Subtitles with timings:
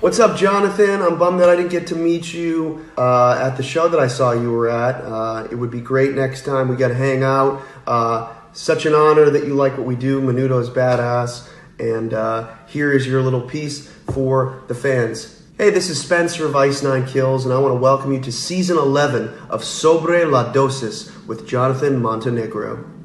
[0.00, 1.02] What's up, Jonathan?
[1.02, 4.06] I'm bummed that I didn't get to meet you uh, at the show that I
[4.06, 4.94] saw you were at.
[5.04, 7.60] Uh, it would be great next time we got to hang out.
[7.86, 10.22] Uh, such an honor that you like what we do.
[10.22, 11.46] Menudo is badass.
[11.78, 15.42] And uh, here is your little piece for the fans.
[15.58, 18.32] Hey, this is Spencer of Ice Nine Kills, and I want to welcome you to
[18.32, 22.99] season 11 of Sobre la Dosis with Jonathan Montenegro.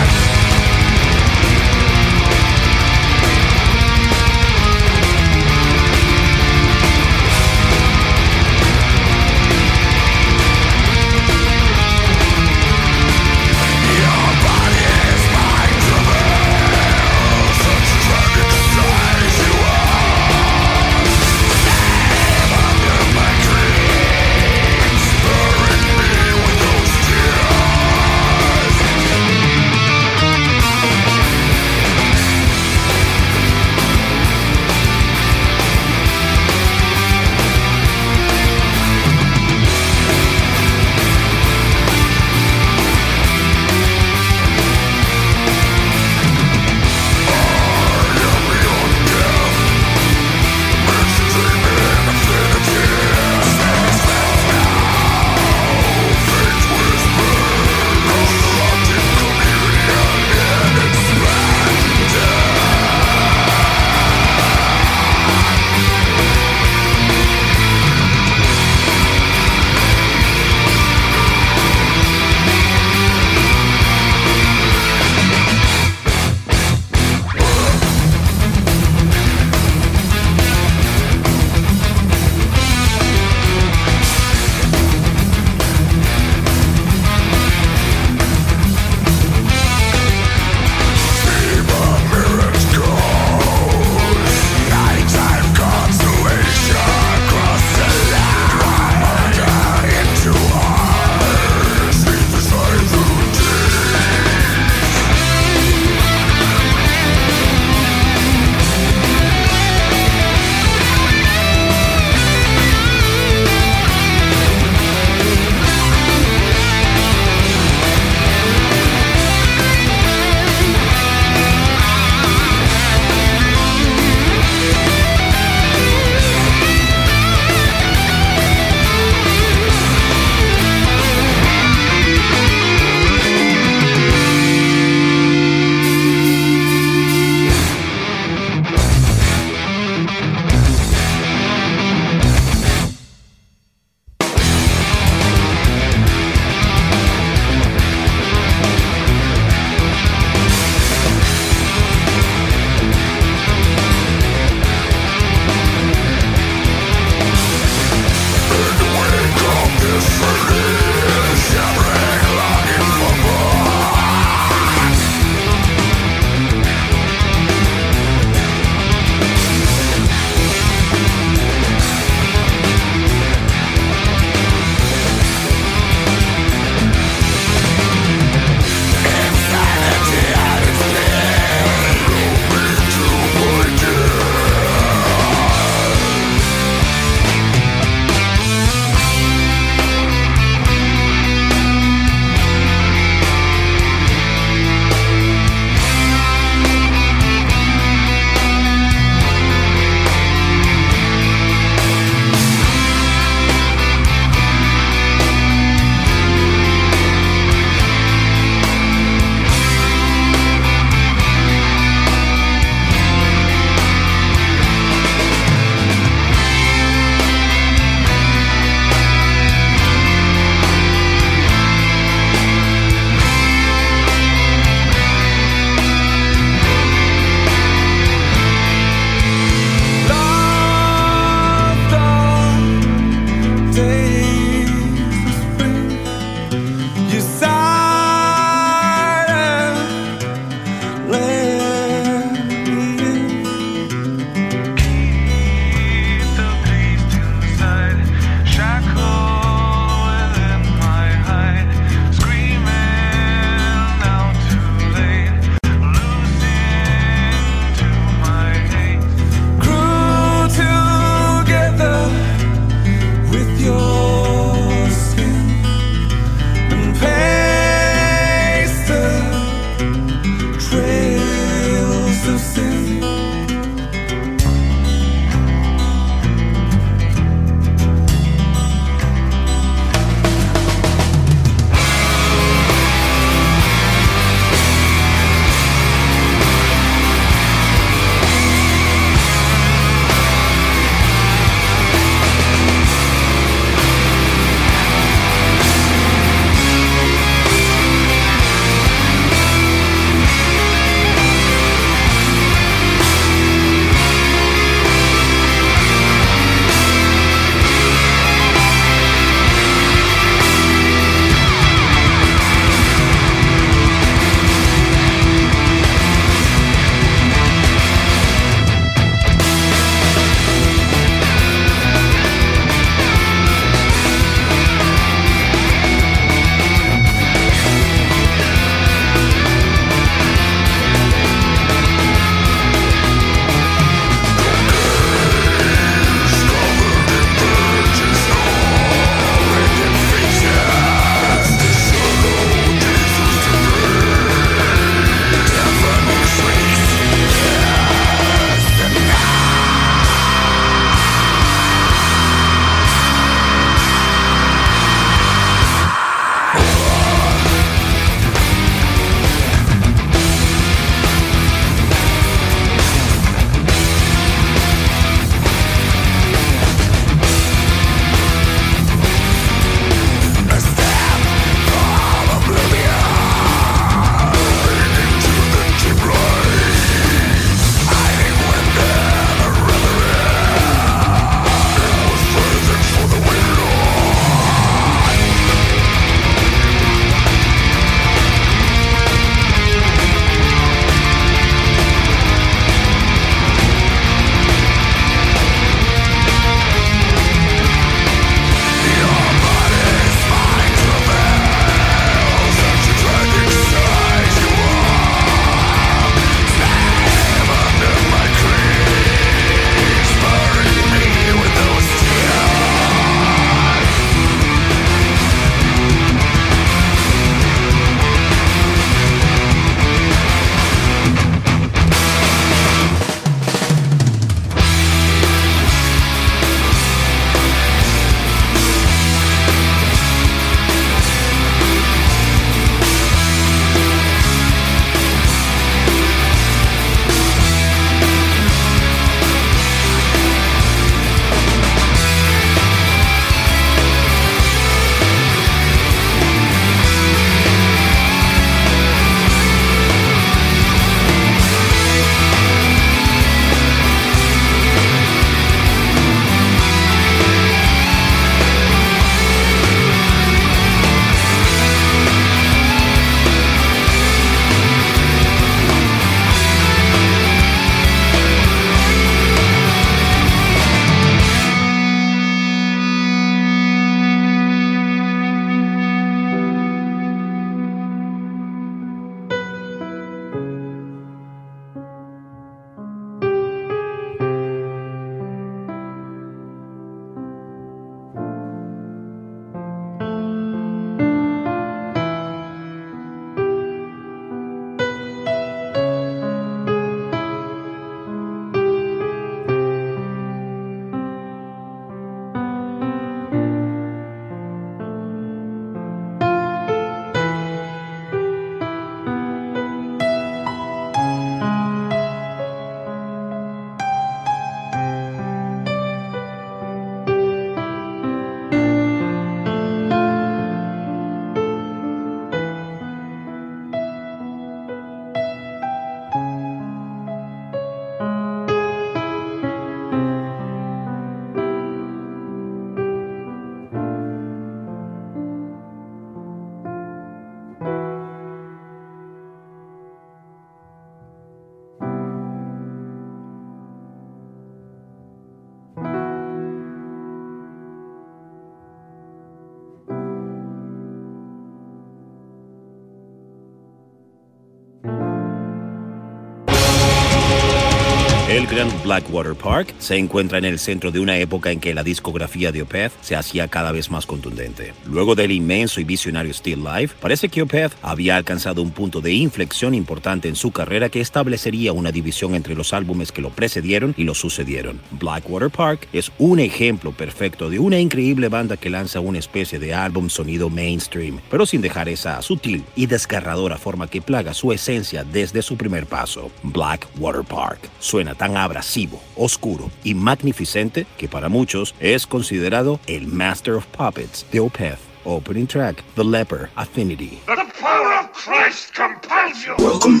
[558.82, 562.62] Blackwater Park se encuentra en el centro de una época en que la discografía de
[562.62, 564.72] Opeth se hacía cada vez más contundente.
[564.86, 569.12] Luego del inmenso y visionario Still Life, parece que Opeth había alcanzado un punto de
[569.12, 573.94] inflexión importante en su carrera que establecería una división entre los álbumes que lo precedieron
[573.98, 574.80] y lo sucedieron.
[574.92, 579.74] Blackwater Park es un ejemplo perfecto de una increíble banda que lanza una especie de
[579.74, 585.04] álbum sonido mainstream, pero sin dejar esa sutil y desgarradora forma que plaga su esencia
[585.04, 586.30] desde su primer paso.
[586.42, 593.54] Blackwater Park suena tan abrasivo, oscuro y magnificente que para muchos es considerado el Master
[593.54, 594.78] of Puppets de Opeth.
[595.04, 597.20] Opening track, The Leper Affinity.
[597.26, 599.54] The power of Christ compels you.
[599.58, 600.00] Welcome.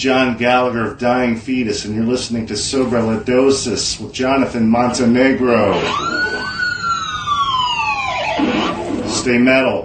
[0.00, 5.74] John Gallagher of Dying Fetus, and you're listening to Sobreladosis with Jonathan Montenegro.
[9.06, 9.84] Stay metal.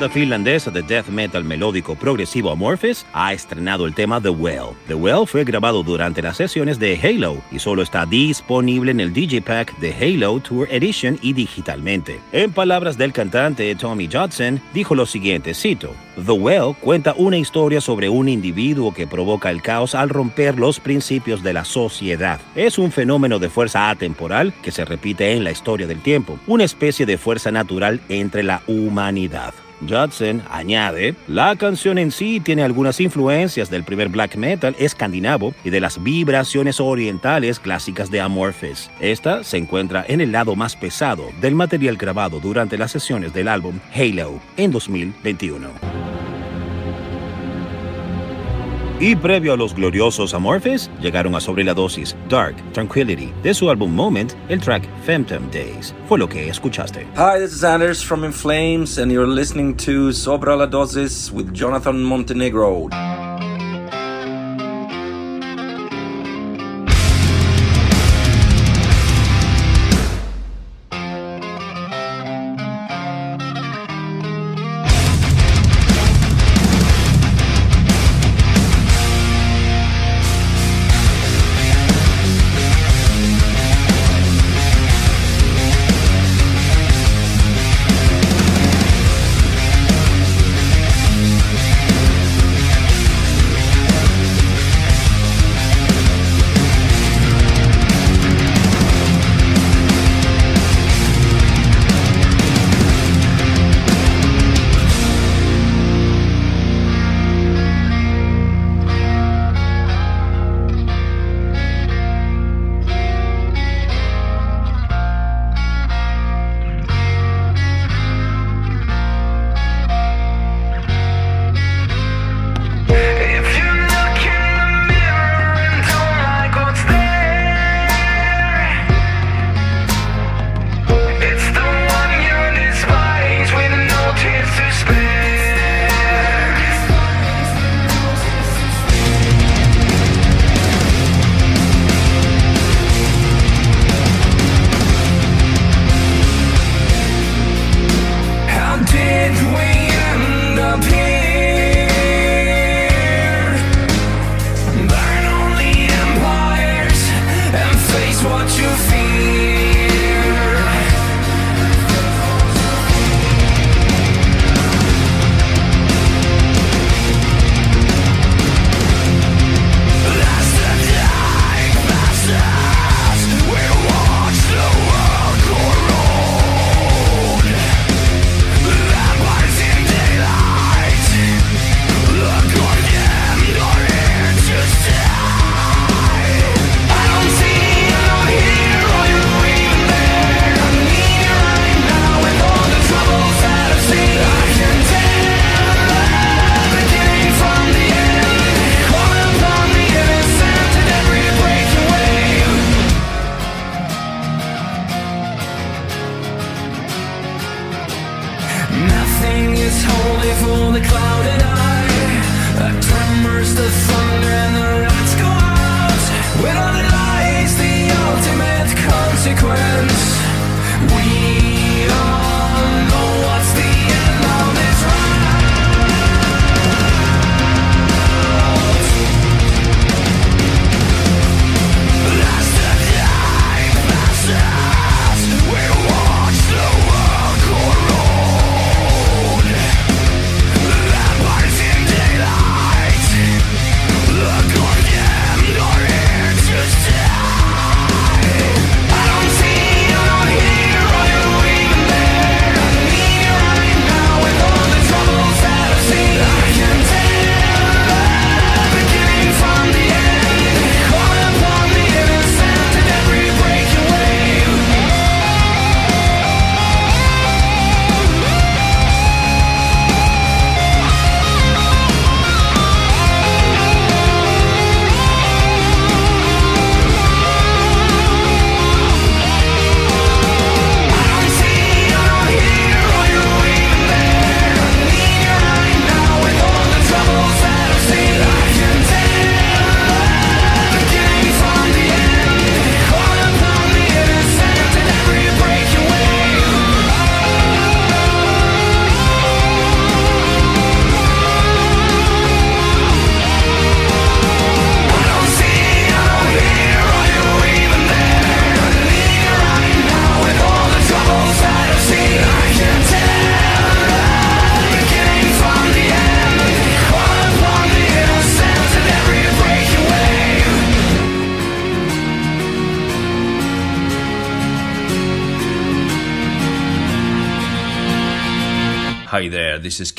[0.00, 4.70] Banda finlandesa de death metal melódico progresivo Amorphis ha estrenado el tema The Well.
[4.88, 9.12] The Well fue grabado durante las sesiones de Halo y solo está disponible en el
[9.12, 12.18] DJ Pack de Halo Tour Edition y digitalmente.
[12.32, 17.82] En palabras del cantante Tommy Judson, dijo lo siguiente, cito, The Well cuenta una historia
[17.82, 22.40] sobre un individuo que provoca el caos al romper los principios de la sociedad.
[22.54, 26.64] Es un fenómeno de fuerza atemporal que se repite en la historia del tiempo, una
[26.64, 29.52] especie de fuerza natural entre la humanidad.
[29.88, 35.70] Judson añade, la canción en sí tiene algunas influencias del primer black metal escandinavo y
[35.70, 38.90] de las vibraciones orientales clásicas de Amorphis.
[39.00, 43.48] Esta se encuentra en el lado más pesado del material grabado durante las sesiones del
[43.48, 45.89] álbum Halo en 2021.
[49.02, 53.70] Y previo a los gloriosos Amorphis, llegaron a sobre la dosis Dark Tranquility de su
[53.70, 55.94] álbum Moment, el track Phantom Days.
[56.06, 57.06] Fue lo que escuchaste.
[57.16, 61.50] Hi, this is Anders from In Flames, and you're listening to Sobra la Dosis with
[61.54, 62.90] Jonathan Montenegro.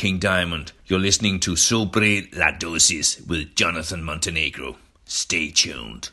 [0.01, 0.71] King Diamond.
[0.87, 4.77] You're listening to Sobre la Dosis with Jonathan Montenegro.
[5.05, 6.09] Stay tuned.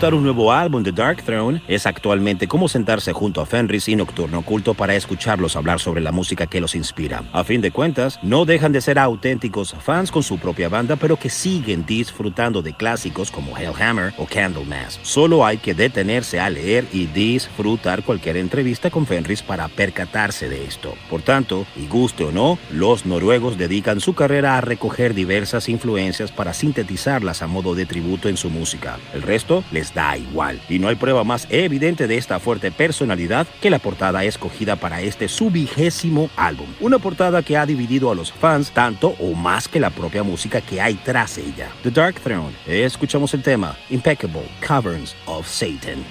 [0.00, 3.96] Afrontar un nuevo álbum de Dark Throne es actualmente como sentarse junto a Fenris y
[3.96, 7.22] Nocturno Oculto para escucharlos hablar sobre la música que los inspira.
[7.34, 11.18] A fin de cuentas, no dejan de ser auténticos fans con su propia banda, pero
[11.18, 15.00] que siguen disfrutando de clásicos como Hellhammer o Candlemass.
[15.02, 20.64] Solo hay que detenerse a leer y disfrutar cualquier entrevista con Fenris para percatarse de
[20.64, 20.94] esto.
[21.10, 26.32] Por tanto, y guste o no, los noruegos dedican su carrera a recoger diversas influencias
[26.32, 28.98] para sintetizarlas a modo de tributo en su música.
[29.12, 30.60] El resto les da igual.
[30.68, 35.00] Y no hay prueba más evidente de esta fuerte personalidad que la portada escogida para
[35.00, 36.66] este su vigésimo álbum.
[36.80, 40.60] Una portada que ha dividido a los fans tanto o más que la propia música
[40.60, 41.68] que hay tras ella.
[41.82, 42.52] The Dark Throne.
[42.66, 46.04] Escuchamos el tema Impeccable Caverns of Satan.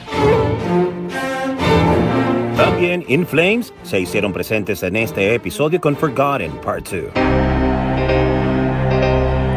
[2.55, 7.68] También In Flames se hicieron presentes en este episodio con Forgotten Part 2.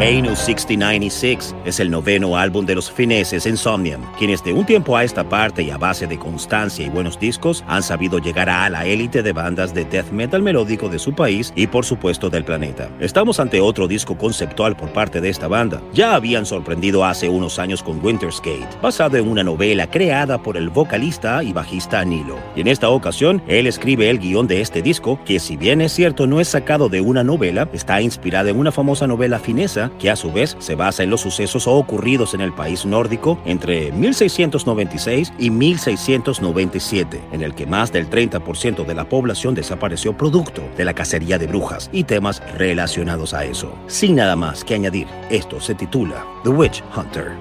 [0.00, 5.04] Anus 6096 es el noveno álbum de los fineses Insomnium, quienes de un tiempo a
[5.04, 8.84] esta parte y a base de constancia y buenos discos han sabido llegar a la
[8.84, 12.90] élite de bandas de death metal melódico de su país y por supuesto del planeta.
[12.98, 15.80] Estamos ante otro disco conceptual por parte de esta banda.
[15.92, 20.56] Ya habían sorprendido hace unos años con Winter's Gate, basado en una novela creada por
[20.56, 22.38] el vocalista y bajista Nilo.
[22.56, 25.92] Y en esta ocasión, él escribe el guion de este disco, que si bien es
[25.92, 30.10] cierto no es sacado de una novela, está inspirada en una famosa novela finesa que
[30.10, 35.32] a su vez se basa en los sucesos ocurridos en el país nórdico entre 1696
[35.38, 40.94] y 1697, en el que más del 30% de la población desapareció producto de la
[40.94, 43.72] cacería de brujas y temas relacionados a eso.
[43.86, 47.32] Sin nada más que añadir, esto se titula The Witch Hunter.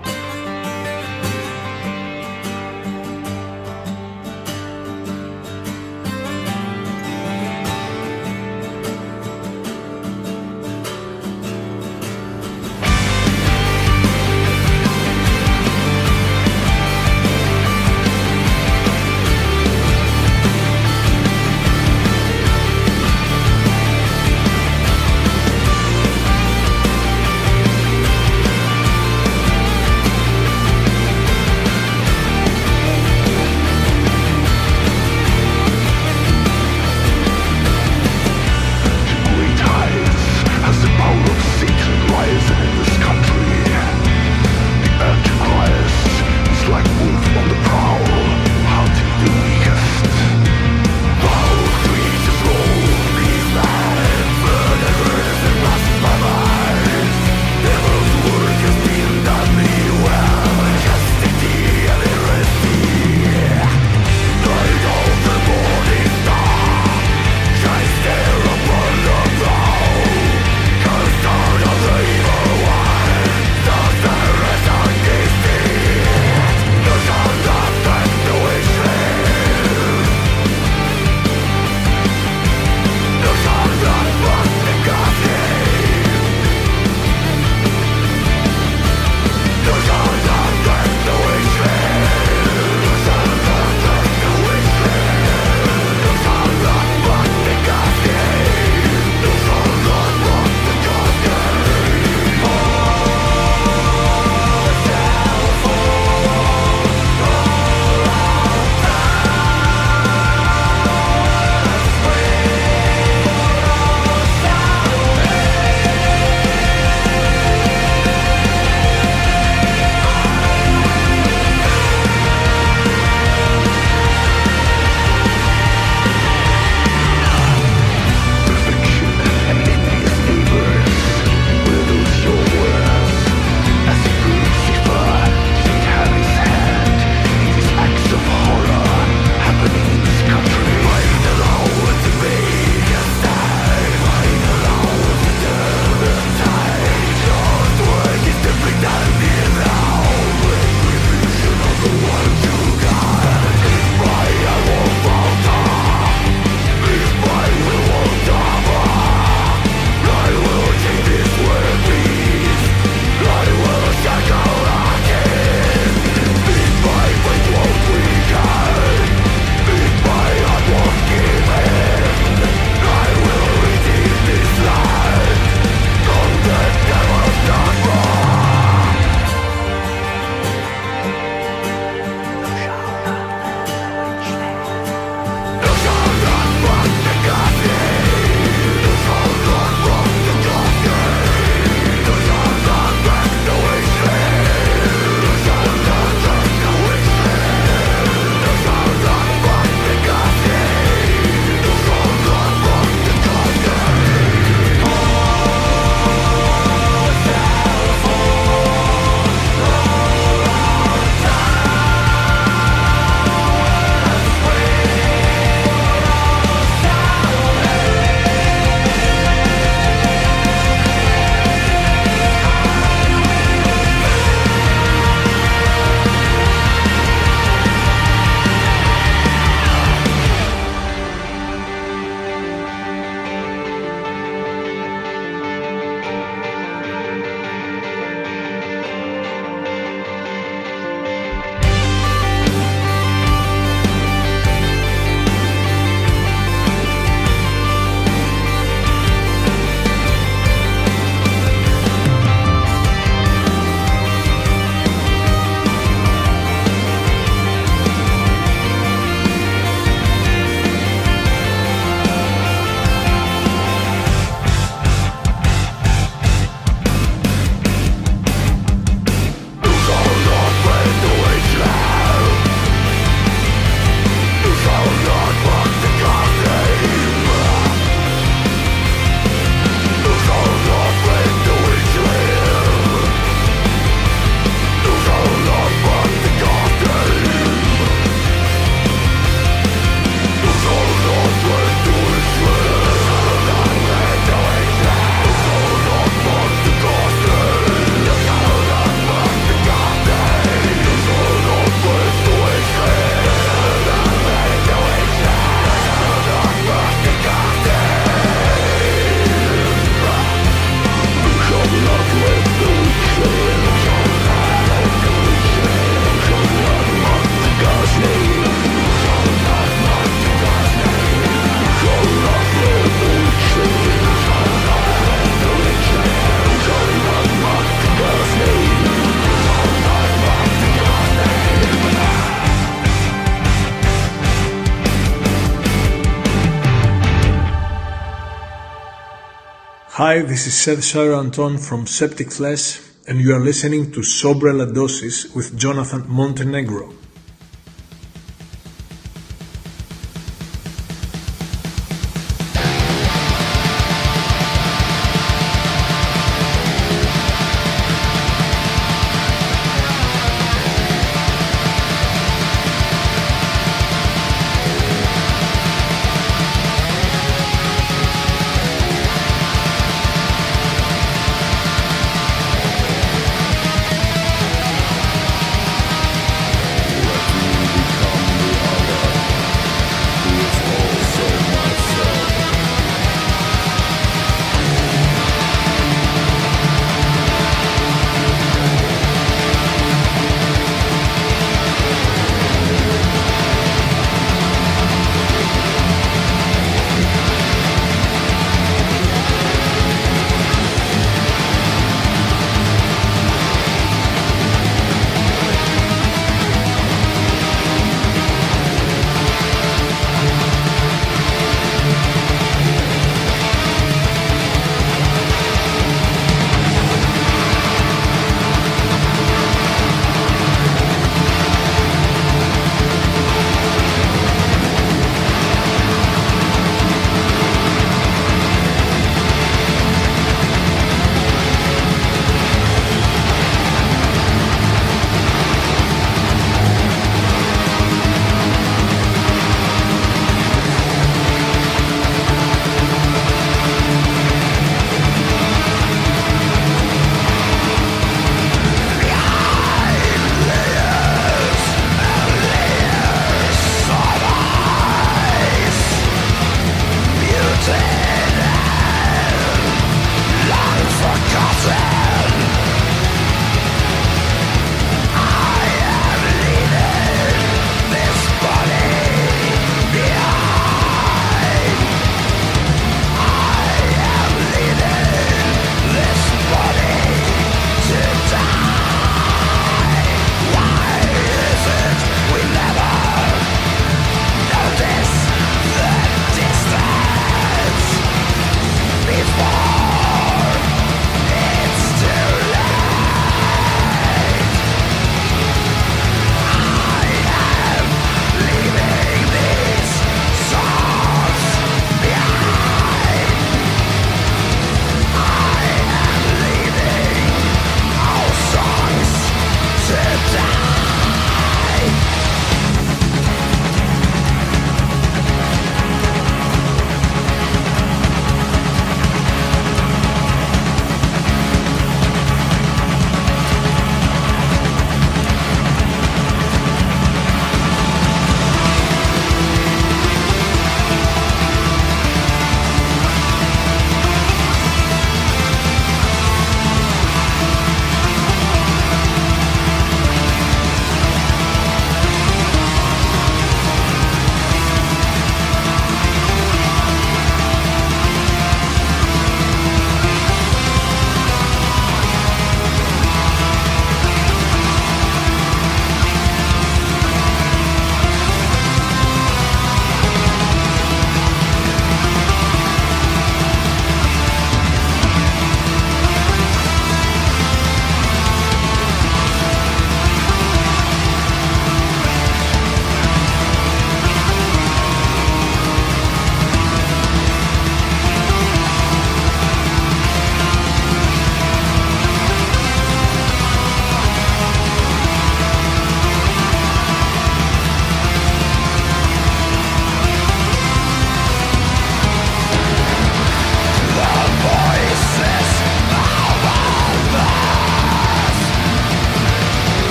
[340.02, 344.52] Hi, this is Seth Sarah Anton from Septic Flesh, and you are listening to Sobre
[344.52, 346.92] la Dosis with Jonathan Montenegro.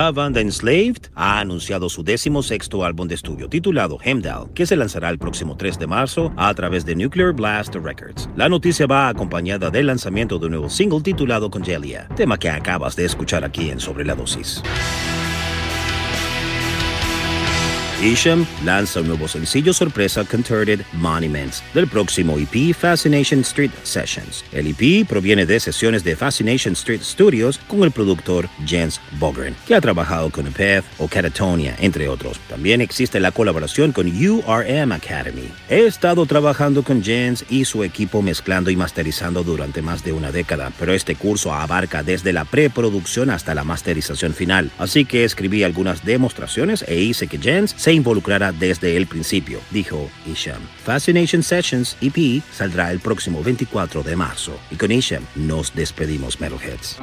[0.00, 4.74] La banda Enslaved ha anunciado su décimo sexto álbum de estudio titulado Hemdal, que se
[4.74, 8.26] lanzará el próximo 3 de marzo a través de Nuclear Blast Records.
[8.34, 12.96] La noticia va acompañada del lanzamiento de un nuevo single titulado Congelia, tema que acabas
[12.96, 14.62] de escuchar aquí en Sobre la Dosis.
[18.02, 24.42] Isham lanza un nuevo sencillo sorpresa Contorted Monuments del próximo EP Fascination Street Sessions.
[24.52, 29.74] El EP proviene de sesiones de Fascination Street Studios con el productor Jens Bogren, que
[29.74, 32.38] ha trabajado con Epeth o Catatonia, entre otros.
[32.48, 35.50] También existe la colaboración con URM Academy.
[35.68, 40.32] He estado trabajando con Jens y su equipo mezclando y masterizando durante más de una
[40.32, 44.70] década, pero este curso abarca desde la preproducción hasta la masterización final.
[44.78, 50.10] Así que escribí algunas demostraciones e hice que Jens se involucrara desde el principio, dijo
[50.26, 50.60] Isham.
[50.84, 56.98] Fascination Sessions EP saldrá el próximo 24 de marzo y con Isham nos despedimos Metalheads.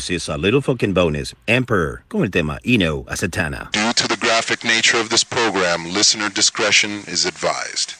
[0.00, 1.34] This is a little fucking bonus.
[1.46, 3.70] Emperor con el tema Ino a Satana.
[3.72, 7.99] Due to the graphic nature of this program, listener discretion is advised.